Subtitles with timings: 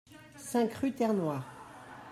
[0.35, 1.45] cinq rue Terre Noire